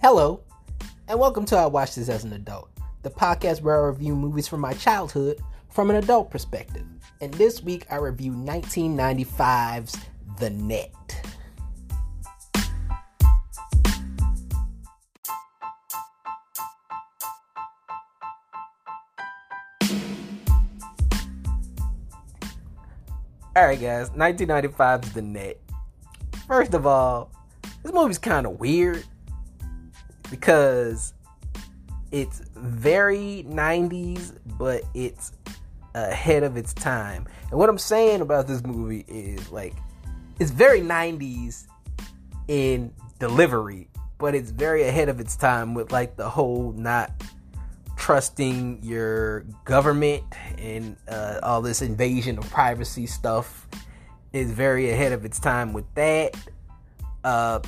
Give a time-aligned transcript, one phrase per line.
[0.00, 0.44] Hello,
[1.08, 2.70] and welcome to I Watch This as an Adult,
[3.02, 5.40] the podcast where I review movies from my childhood
[5.70, 6.86] from an adult perspective.
[7.20, 9.98] And this week I review 1995's
[10.38, 10.94] The Net.
[23.56, 25.58] Alright, guys, 1995's The Net.
[26.46, 27.32] First of all,
[27.82, 29.04] this movie's kind of weird
[30.30, 31.14] because
[32.10, 35.32] it's very 90s, but it's
[35.94, 37.26] ahead of its time.
[37.50, 39.74] And what I'm saying about this movie is like,
[40.38, 41.66] it's very 90s
[42.46, 47.10] in delivery, but it's very ahead of its time with like the whole not
[47.96, 50.22] trusting your government
[50.56, 53.68] and uh, all this invasion of privacy stuff
[54.32, 56.36] is very ahead of its time with that.
[57.24, 57.60] Uh,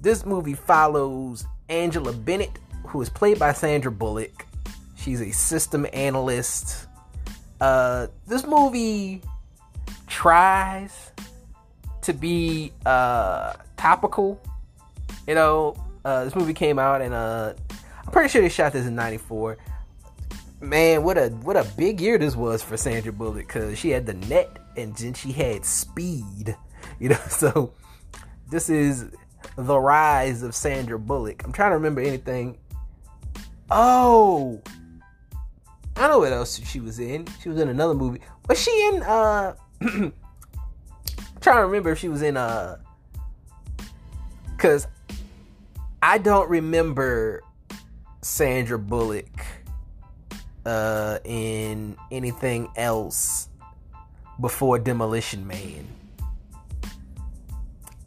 [0.00, 4.46] this movie follows Angela Bennett, who is played by Sandra Bullock.
[4.96, 6.86] She's a system analyst.
[7.60, 9.22] Uh, this movie
[10.06, 11.12] tries
[12.02, 14.40] to be uh, topical.
[15.26, 17.52] You know, uh, this movie came out and uh,
[18.04, 19.58] I'm pretty sure they shot this in '94.
[20.60, 24.06] Man, what a what a big year this was for Sandra Bullock because she had
[24.06, 26.56] the net and then she had speed.
[27.00, 27.74] You know, so
[28.50, 29.06] this is
[29.58, 31.42] the rise of Sandra Bullock.
[31.44, 32.58] I'm trying to remember anything.
[33.70, 34.62] Oh,
[35.96, 37.26] I know what else she was in.
[37.42, 38.20] She was in another movie.
[38.48, 39.02] Was she in?
[39.02, 40.12] uh I'm
[41.40, 42.36] trying to remember if she was in.
[42.36, 42.76] uh
[44.58, 44.86] Cause
[46.00, 47.42] I don't remember
[48.22, 49.44] Sandra Bullock
[50.66, 53.48] uh in anything else
[54.40, 55.84] before Demolition Man.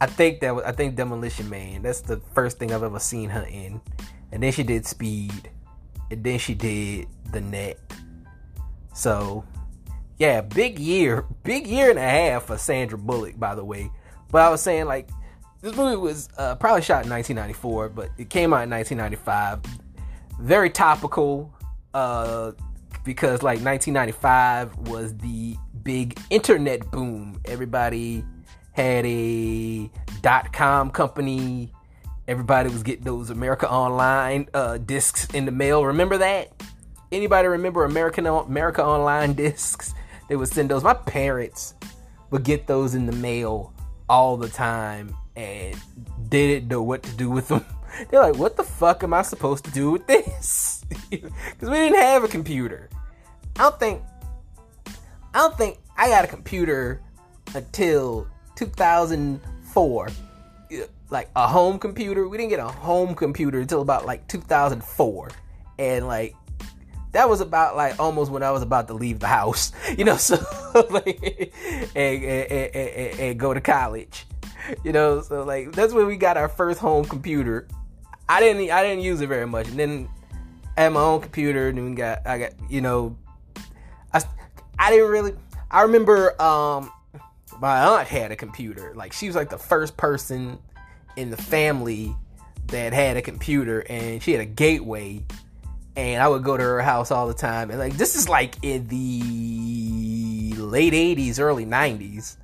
[0.02, 1.82] I think that was, I think Demolition Man.
[1.82, 3.80] That's the first thing I've ever seen her in,
[4.32, 5.48] and then she did Speed,
[6.10, 7.78] and then she did The Net.
[8.94, 9.44] So,
[10.18, 13.92] yeah, big year, big year and a half for Sandra Bullock, by the way.
[14.32, 15.08] But I was saying like
[15.60, 19.60] this movie was uh, probably shot in 1994, but it came out in 1995.
[20.40, 21.54] Very topical,
[21.94, 22.50] uh,
[23.04, 27.40] because like 1995 was the big internet boom.
[27.44, 28.24] Everybody
[28.72, 29.90] had a
[30.20, 31.72] dot com company.
[32.28, 35.84] Everybody was getting those America Online uh, discs in the mail.
[35.84, 36.52] Remember that?
[37.10, 39.94] Anybody remember American America Online discs?
[40.28, 40.82] They would send those.
[40.82, 41.74] My parents
[42.30, 43.72] would get those in the mail
[44.08, 45.76] all the time and
[46.28, 47.64] didn't know what to do with them.
[48.10, 52.00] They're like, "What the fuck am I supposed to do with this?" Because we didn't
[52.00, 52.88] have a computer.
[53.56, 54.02] I don't think.
[55.34, 57.02] I don't think I got a computer
[57.54, 58.26] until
[58.56, 60.08] 2004
[61.10, 65.30] like a home computer we didn't get a home computer until about like 2004
[65.78, 66.34] and like
[67.12, 70.16] that was about like almost when i was about to leave the house you know
[70.16, 70.36] so
[70.90, 71.52] like
[71.94, 74.24] and, and, and, and, go to college
[74.84, 77.66] you know so like that's when we got our first home computer.
[78.28, 79.68] I didn't i didn't use it very much.
[79.68, 80.08] And then
[80.76, 83.16] i had my own computer and then got i got you know
[84.14, 84.22] i
[84.78, 85.34] i didn't really
[85.70, 86.90] i remember um
[87.62, 88.92] my aunt had a computer.
[88.96, 90.58] Like she was like the first person
[91.16, 92.14] in the family
[92.66, 95.24] that had a computer and she had a gateway
[95.94, 97.70] and I would go to her house all the time.
[97.70, 102.36] And like this is like in the late 80s, early 90s.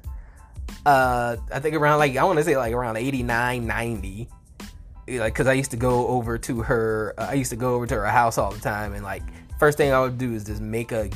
[0.87, 4.29] Uh I think around like I want to say like around 89, 90.
[5.09, 7.89] Like cuz I used to go over to her uh, I used to go over
[7.89, 9.25] to her house all the time and like
[9.59, 11.11] first thing I would do is just make a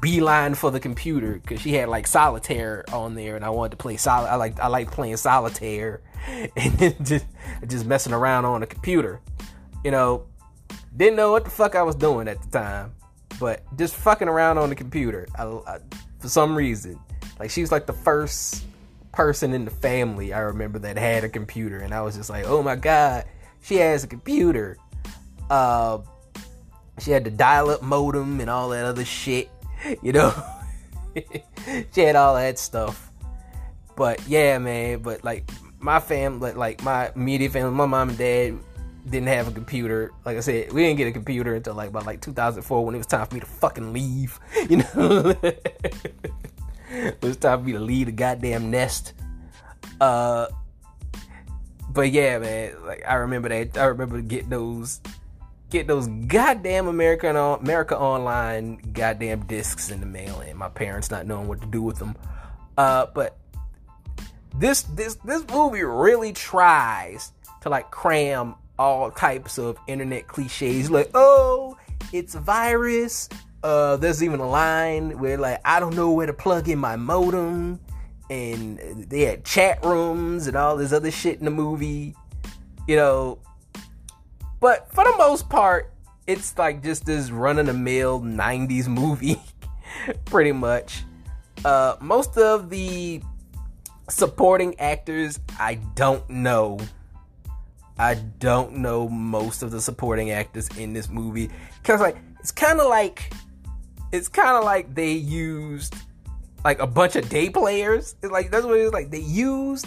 [0.00, 3.76] beeline for the computer because she had like solitaire on there, and I wanted to
[3.76, 4.28] play solid.
[4.28, 6.00] I like I like playing solitaire,
[6.56, 7.26] and just
[7.66, 9.20] just messing around on the computer.
[9.84, 10.26] You know,
[10.96, 12.92] didn't know what the fuck I was doing at the time,
[13.38, 15.26] but just fucking around on the computer.
[15.36, 15.78] I, I,
[16.20, 16.98] for some reason,
[17.38, 18.64] like she was like the first
[19.12, 22.46] person in the family I remember that had a computer, and I was just like,
[22.46, 23.24] oh my god,
[23.60, 24.78] she has a computer.
[25.50, 25.98] Uh,
[26.98, 29.50] she had the dial-up modem and all that other shit
[30.02, 30.32] you know,
[31.92, 33.10] she had all that stuff.
[33.96, 35.00] But yeah, man.
[35.00, 38.58] But like my family, like my immediate family, my mom and dad
[39.08, 40.12] didn't have a computer.
[40.24, 42.98] Like I said, we didn't get a computer until like about like 2004 when it
[42.98, 44.38] was time for me to fucking leave.
[44.70, 49.14] You know, it was time for me to leave the goddamn nest.
[50.00, 50.46] Uh,
[51.92, 52.74] but yeah, man.
[52.86, 53.76] Like I remember that.
[53.76, 55.00] I remember getting those
[55.72, 61.26] get those goddamn American America Online goddamn discs in the mail, and my parents not
[61.26, 62.14] knowing what to do with them.
[62.76, 63.38] Uh, but
[64.54, 67.32] this this this movie really tries
[67.62, 71.76] to like cram all types of internet cliches like, oh,
[72.12, 73.28] it's a virus.
[73.62, 76.96] Uh, there's even a line where like I don't know where to plug in my
[76.96, 77.80] modem,
[78.28, 78.78] and
[79.08, 82.14] they had chat rooms and all this other shit in the movie,
[82.86, 83.38] you know.
[84.62, 85.92] But for the most part,
[86.28, 89.42] it's like just this run of the mill '90s movie,
[90.24, 91.02] pretty much.
[91.64, 93.20] Uh, most of the
[94.08, 96.78] supporting actors, I don't know.
[97.98, 101.50] I don't know most of the supporting actors in this movie
[101.82, 103.32] because like it's kind of like
[104.12, 105.96] it's kind of like they used
[106.64, 108.14] like a bunch of day players.
[108.22, 109.10] It's like that's what it is like.
[109.10, 109.86] They used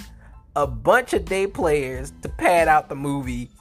[0.57, 3.51] a bunch of day players to pad out the movie.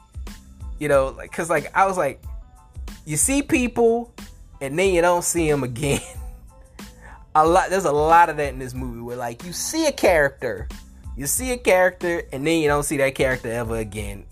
[0.79, 2.23] You know, like because like I was like,
[3.05, 4.15] you see people
[4.61, 6.01] and then you don't see them again.
[7.35, 7.71] a lot.
[7.71, 10.69] There's a lot of that in this movie where like you see a character,
[11.17, 14.25] you see a character and then you don't see that character ever again.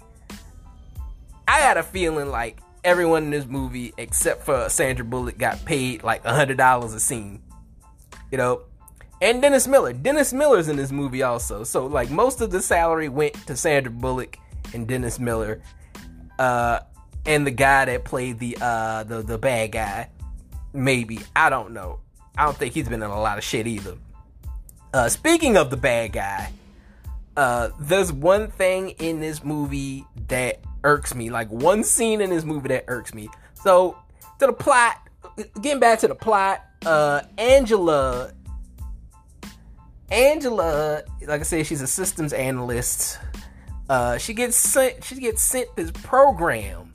[1.47, 6.03] I had a feeling like everyone in this movie except for Sandra Bullock got paid
[6.03, 7.43] like a hundred dollars a scene.
[8.31, 8.63] You know,
[9.21, 9.93] and Dennis Miller.
[9.93, 11.65] Dennis Miller's in this movie also.
[11.65, 14.39] So like most of the salary went to Sandra Bullock
[14.75, 15.63] and Dennis Miller,
[16.43, 16.81] uh,
[17.25, 20.11] and the guy that played the uh the the bad guy.
[20.73, 22.01] Maybe I don't know.
[22.37, 23.97] I don't think he's been in a lot of shit either.
[24.93, 26.51] Uh, speaking of the bad guy,
[27.37, 31.31] uh, there's one thing in this movie that irks me.
[31.31, 33.29] Like one scene in this movie that irks me.
[33.55, 33.97] So
[34.41, 34.97] to the plot,
[35.61, 38.33] getting back to the plot, uh, Angela,
[40.11, 43.21] Angela, like I said, she's a systems analyst.
[43.89, 45.05] Uh, she gets sent.
[45.05, 46.93] She gets sent this program,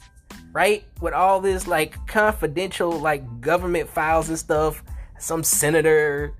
[0.51, 4.83] right, with all this like confidential like government files and stuff.
[5.19, 6.33] Some senator.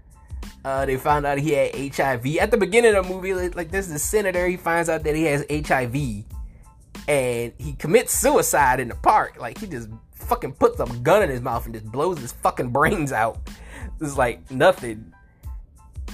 [0.64, 3.34] Uh, they found out he had HIV at the beginning of the movie.
[3.34, 4.48] Like, there's the senator.
[4.48, 6.26] He finds out that he has HIV
[7.08, 9.38] and he commits suicide in the park.
[9.40, 12.70] Like he just fucking puts a gun in his mouth and just blows his fucking
[12.70, 13.38] brains out.
[14.02, 15.14] It's like nothing.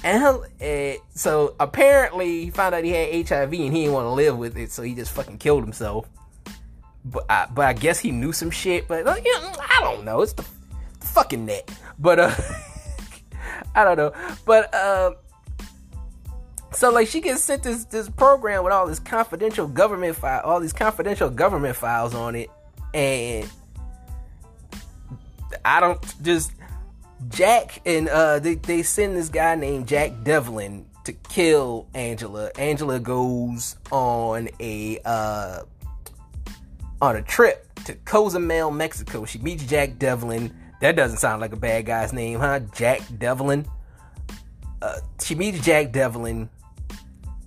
[0.04, 4.12] And uh, so apparently he found out he had HIV and he didn't want to
[4.12, 6.10] live with it, so he just fucking killed himself.
[7.06, 8.88] But I, but I guess he knew some shit.
[8.88, 10.22] But uh, you know, I don't know.
[10.22, 10.46] It's the,
[11.00, 11.72] the fucking net.
[12.00, 12.36] But uh,
[13.76, 14.14] I don't know.
[14.46, 15.14] But uh,
[16.72, 20.60] so like she gets sent this this program with all this confidential government file, all
[20.60, 22.50] these confidential government files on it,
[22.94, 23.50] and
[25.64, 26.52] I don't just
[27.30, 32.52] Jack and uh they they send this guy named Jack Devlin to kill Angela.
[32.58, 35.62] Angela goes on a uh
[37.02, 39.26] on a trip to Cozumel, Mexico.
[39.26, 40.54] She meets Jack Devlin.
[40.82, 42.60] That doesn't sound like a bad guy's name, huh?
[42.74, 43.66] Jack Devlin.
[44.82, 46.50] Uh, she meets Jack Devlin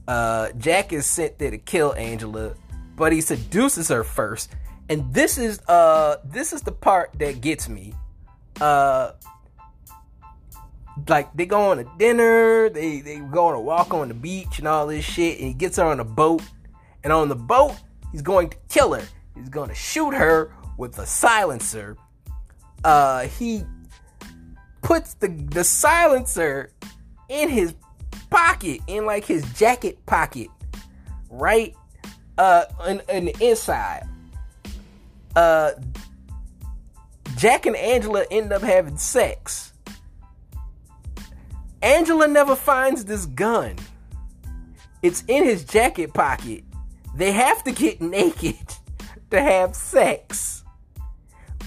[0.08, 2.54] uh, Jack is sent there to kill Angela,
[2.96, 4.52] but he seduces her first.
[4.88, 7.92] And this is uh this is the part that gets me.
[8.60, 9.12] Uh
[11.08, 14.58] like they go on a dinner, they they go on a walk on the beach
[14.58, 16.42] and all this shit, and he gets her on a boat,
[17.04, 17.76] and on the boat,
[18.12, 19.04] he's going to kill her.
[19.34, 21.96] He's going to shoot her with a silencer.
[22.84, 23.64] Uh he
[24.82, 26.72] puts the the silencer
[27.28, 27.74] in his
[28.30, 30.48] pocket, in like his jacket pocket,
[31.30, 31.74] right?
[32.38, 32.64] Uh,
[33.08, 34.06] in the inside.
[35.34, 35.72] Uh,
[37.36, 39.72] Jack and Angela end up having sex.
[41.86, 43.76] Angela never finds this gun.
[45.02, 46.64] It's in his jacket pocket.
[47.14, 48.74] They have to get naked
[49.30, 50.64] to have sex.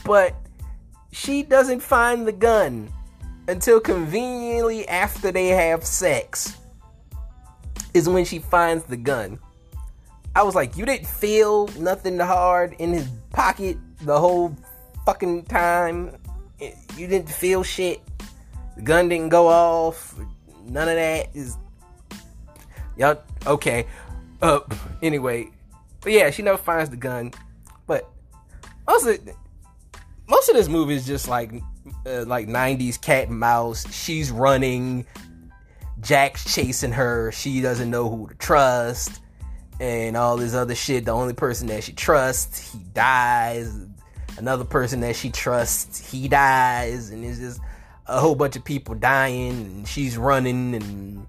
[0.04, 0.36] But
[1.14, 2.92] she doesn't find the gun
[3.48, 6.58] until conveniently after they have sex
[7.94, 9.40] is when she finds the gun.
[10.36, 14.54] I was like, you didn't feel nothing hard in his pocket the whole
[15.06, 16.18] fucking time.
[16.60, 18.02] You didn't feel shit.
[18.80, 20.18] The gun didn't go off.
[20.64, 21.58] None of that is.
[22.96, 23.86] Y'all okay?
[24.42, 24.62] Uh,
[25.02, 25.50] anyway,
[26.00, 27.34] but yeah, she never finds the gun.
[27.88, 28.10] But
[28.88, 29.20] most of
[30.30, 31.52] most of this movie is just like
[32.06, 33.86] uh, like 90s cat and mouse.
[33.94, 35.06] She's running,
[36.00, 37.34] Jack's chasing her.
[37.34, 39.20] She doesn't know who to trust,
[39.82, 41.04] and all this other shit.
[41.04, 43.78] The only person that she trusts, he dies.
[44.38, 47.60] Another person that she trusts, he dies, and it's just
[48.10, 51.28] a whole bunch of people dying, and she's running, and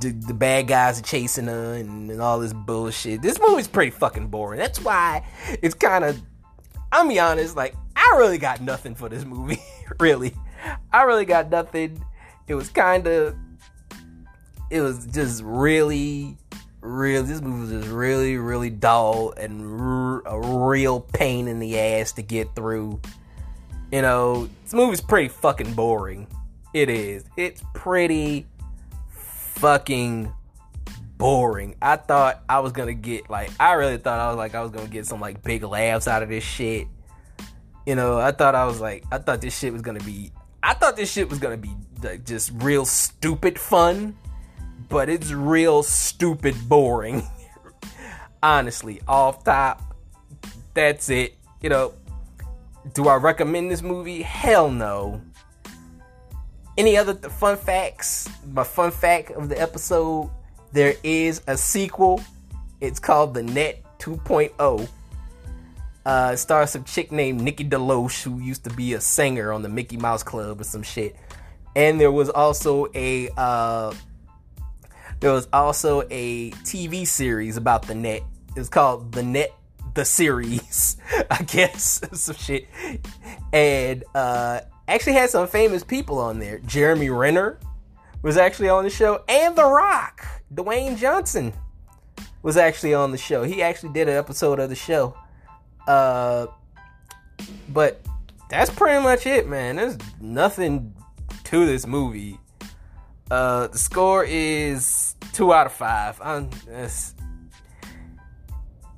[0.00, 3.22] the, the bad guys are chasing her, and, and all this bullshit.
[3.22, 4.58] This movie's pretty fucking boring.
[4.58, 5.26] That's why
[5.62, 6.20] it's kind of.
[6.92, 9.62] I'll be honest, like I really got nothing for this movie.
[10.00, 10.34] really.
[10.92, 12.04] I really got nothing.
[12.46, 13.36] It was kind of
[14.70, 16.36] it was just really
[16.80, 17.22] real.
[17.22, 22.12] This movie was just really, really dull and r- a real pain in the ass
[22.12, 23.00] to get through.
[23.94, 26.26] You know, this movie's pretty fucking boring.
[26.72, 27.26] It is.
[27.36, 28.44] It's pretty
[29.08, 30.32] fucking
[31.16, 31.76] boring.
[31.80, 34.72] I thought I was gonna get like I really thought I was like I was
[34.72, 36.88] gonna get some like big laughs out of this shit.
[37.86, 40.74] You know, I thought I was like I thought this shit was gonna be I
[40.74, 41.70] thought this shit was gonna be
[42.02, 44.16] like just real stupid fun,
[44.88, 47.22] but it's real stupid boring.
[48.42, 49.94] Honestly, off top,
[50.74, 51.36] that's it.
[51.62, 51.94] You know,
[52.92, 54.22] do I recommend this movie?
[54.22, 55.20] Hell no.
[56.76, 58.28] Any other th- fun facts?
[58.52, 60.30] My fun fact of the episode
[60.72, 62.20] there is a sequel.
[62.80, 64.88] It's called The Net 2.0.
[66.04, 69.62] Uh, it stars some chick named Nikki DeLoach who used to be a singer on
[69.62, 71.16] the Mickey Mouse Club or some shit.
[71.76, 73.94] And there was also a uh,
[75.20, 78.22] there was also a TV series about the net.
[78.54, 79.52] It was called The Net
[79.94, 80.96] the series,
[81.30, 82.68] I guess, some shit.
[83.52, 86.58] And uh, actually had some famous people on there.
[86.60, 87.58] Jeremy Renner
[88.22, 91.52] was actually on the show, and The Rock, Dwayne Johnson,
[92.42, 93.42] was actually on the show.
[93.42, 95.16] He actually did an episode of the show.
[95.86, 96.46] Uh,
[97.68, 98.00] but
[98.48, 99.76] that's pretty much it, man.
[99.76, 100.94] There's nothing
[101.44, 102.38] to this movie.
[103.30, 106.20] Uh, the score is two out of five.
[106.22, 106.50] I'm,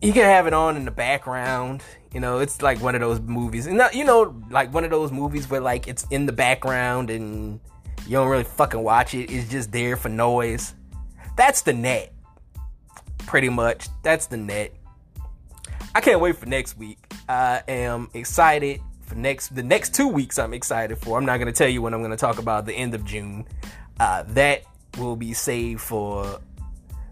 [0.03, 1.83] you can have it on in the background.
[2.13, 5.13] You know, it's like one of those movies, and you know, like one of those
[5.13, 7.61] movies where like it's in the background and
[8.07, 9.31] you don't really fucking watch it.
[9.31, 10.75] It's just there for noise.
[11.37, 12.13] That's the net.
[13.19, 13.89] Pretty much.
[14.03, 14.73] That's the net.
[15.95, 16.99] I can't wait for next week.
[17.29, 21.19] I am excited for next the next two weeks I'm excited for.
[21.19, 23.47] I'm not gonna tell you when I'm gonna talk about the end of June.
[23.99, 24.63] Uh, that
[24.99, 26.41] will be saved for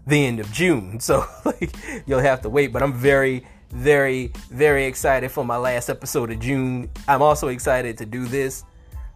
[0.07, 0.99] the end of June.
[1.05, 2.73] So like you'll have to wait.
[2.73, 6.89] But I'm very, very, very excited for my last episode of June.
[7.07, 8.63] I'm also excited to do this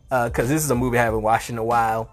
[0.10, 2.10] because uh, this is a movie I haven't watched in a while.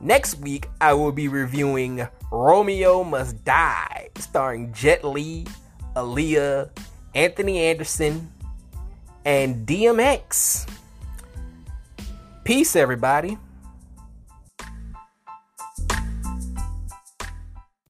[0.00, 5.46] Next week, I will be reviewing Romeo Must Die, starring Jet Li,
[5.94, 6.70] Aaliyah,
[7.14, 8.32] Anthony Anderson,
[9.24, 10.68] and DMX.
[12.42, 13.38] Peace, everybody.